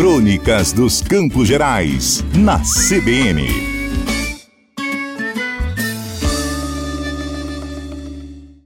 [0.00, 3.46] Crônicas dos Campos Gerais, na CBN.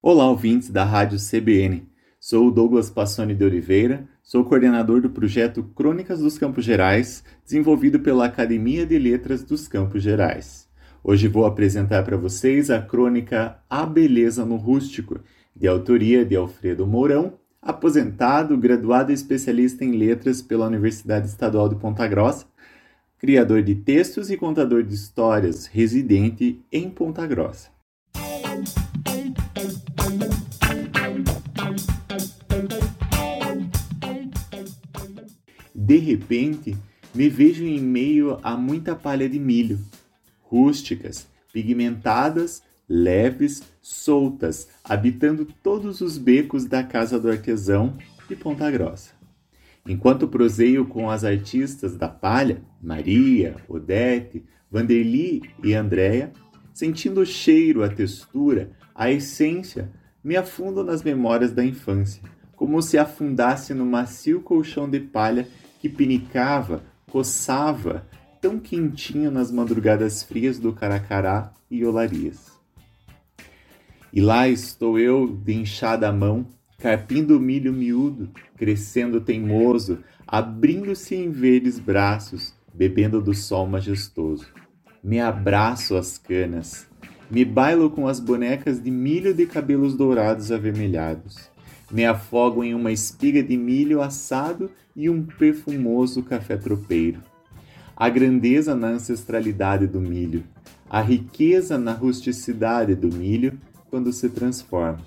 [0.00, 1.88] Olá, ouvintes da Rádio CBN.
[2.20, 7.98] Sou o Douglas Passoni de Oliveira, sou coordenador do projeto Crônicas dos Campos Gerais, desenvolvido
[7.98, 10.68] pela Academia de Letras dos Campos Gerais.
[11.02, 15.18] Hoje vou apresentar para vocês a crônica A Beleza no Rústico,
[15.56, 17.32] de autoria de Alfredo Mourão
[17.64, 22.46] aposentado, graduado e especialista em letras pela Universidade Estadual de Ponta Grossa,
[23.18, 27.70] criador de textos e contador de histórias, residente em Ponta Grossa.
[35.74, 36.76] De repente,
[37.14, 39.78] me vejo em meio a muita palha de milho,
[40.42, 47.96] rústicas, pigmentadas leves, soltas, habitando todos os becos da casa do artesão
[48.28, 49.12] de Ponta Grossa.
[49.86, 56.32] Enquanto proseio com as artistas da palha, Maria, Odete, Vanderly e Andréia,
[56.72, 62.22] sentindo o cheiro, a textura, a essência, me afundo nas memórias da infância,
[62.56, 65.46] como se afundasse no macio colchão de palha
[65.80, 68.06] que pinicava, coçava,
[68.40, 72.54] tão quentinho nas madrugadas frias do Caracará e Olarias.
[74.14, 76.46] E lá estou eu, de inchada mão,
[76.78, 84.46] carpindo o milho miúdo, crescendo teimoso, abrindo-se em verdes braços, bebendo do sol majestoso.
[85.02, 86.86] Me abraço às canas,
[87.28, 91.50] me bailo com as bonecas de milho de cabelos dourados avermelhados.
[91.90, 97.20] Me afogo em uma espiga de milho assado e um perfumoso café tropeiro.
[97.96, 100.44] A grandeza na ancestralidade do milho,
[100.88, 103.58] a riqueza na rusticidade do milho
[103.94, 104.98] quando se transforma.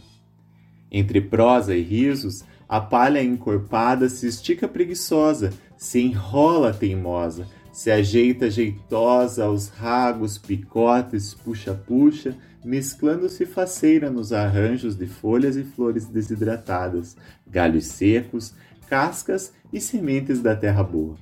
[0.89, 8.49] Entre prosa e risos, a palha encorpada se estica preguiçosa, se enrola teimosa, se ajeita
[8.49, 12.33] jeitosa aos ragos, picotes, puxa-puxa,
[12.64, 18.54] mesclando-se faceira nos arranjos de folhas e flores desidratadas, galhos secos,
[18.87, 21.17] cascas e sementes da terra boa.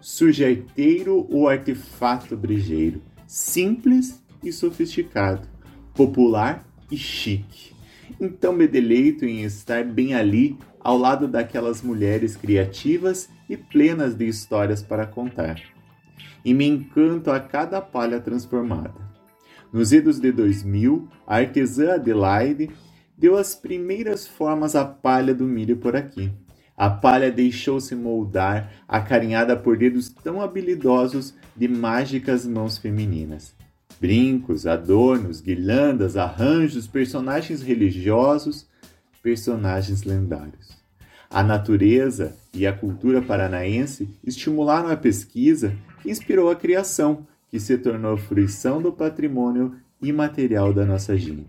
[0.00, 5.48] Surge arteiro o artefato brejeiro, simples e sofisticado,
[5.94, 7.74] popular e chique.
[8.20, 14.26] Então me deleito em estar bem ali, ao lado daquelas mulheres criativas e plenas de
[14.26, 15.60] histórias para contar.
[16.44, 18.94] E me encanto a cada palha transformada.
[19.72, 22.68] Nos idos de 2000, a artesã Adelaide
[23.16, 26.30] deu as primeiras formas à palha do milho por aqui.
[26.76, 33.54] A palha deixou-se moldar, acarinhada por dedos tão habilidosos de mágicas mãos femininas
[34.02, 38.66] brincos, adornos, guirlandas, arranjos, personagens religiosos,
[39.22, 40.76] personagens lendários.
[41.30, 47.78] A natureza e a cultura paranaense estimularam a pesquisa que inspirou a criação, que se
[47.78, 51.46] tornou fruição do patrimônio imaterial da nossa gente.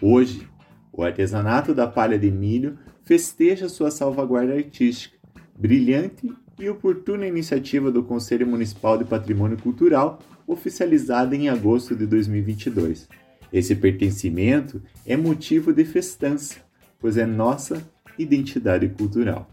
[0.00, 0.48] Hoje,
[0.90, 5.18] o artesanato da palha de milho festeja sua salvaguarda artística,
[5.58, 13.08] brilhante e oportuna iniciativa do Conselho Municipal de Patrimônio Cultural, oficializada em agosto de 2022.
[13.52, 16.56] Esse pertencimento é motivo de festança,
[16.98, 17.82] pois é nossa
[18.18, 19.48] identidade cultural.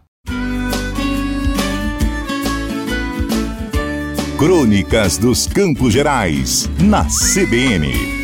[4.38, 8.19] Crônicas dos Campos Gerais, na CBN.